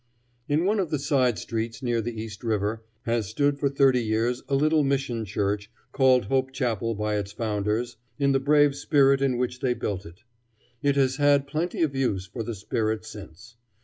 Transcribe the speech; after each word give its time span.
In 0.49 0.65
one 0.65 0.79
of 0.79 0.89
the 0.89 0.97
side 0.97 1.37
streets 1.37 1.83
near 1.83 2.01
the 2.01 2.19
East 2.19 2.43
River 2.43 2.83
has 3.03 3.27
stood 3.29 3.59
for 3.59 3.69
thirty 3.69 4.01
years 4.03 4.41
a 4.49 4.55
little 4.55 4.83
mission 4.83 5.25
church, 5.25 5.69
called 5.91 6.25
Hope 6.25 6.51
Chapel 6.51 6.95
by 6.95 7.17
its 7.17 7.31
founders, 7.31 7.97
in 8.17 8.31
the 8.31 8.39
brave 8.39 8.75
spirit 8.75 9.21
in 9.21 9.37
which 9.37 9.59
they 9.59 9.75
built 9.75 10.07
it. 10.07 10.23
It 10.81 10.95
has 10.95 11.17
had 11.17 11.45
plenty 11.45 11.83
of 11.83 11.93
use 11.95 12.25
for 12.25 12.41
the 12.41 12.55
spirit 12.55 13.05
since. 13.05 13.57